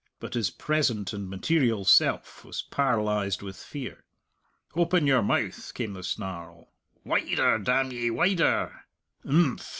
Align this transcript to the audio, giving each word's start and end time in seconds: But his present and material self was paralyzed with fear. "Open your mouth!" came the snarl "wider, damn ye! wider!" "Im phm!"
But 0.19 0.33
his 0.33 0.49
present 0.49 1.13
and 1.13 1.29
material 1.29 1.85
self 1.85 2.43
was 2.43 2.63
paralyzed 2.63 3.43
with 3.43 3.55
fear. 3.55 4.03
"Open 4.75 5.05
your 5.05 5.21
mouth!" 5.21 5.71
came 5.75 5.93
the 5.93 6.01
snarl 6.01 6.73
"wider, 7.05 7.59
damn 7.59 7.91
ye! 7.91 8.09
wider!" 8.09 8.85
"Im 9.23 9.57
phm!" 9.59 9.65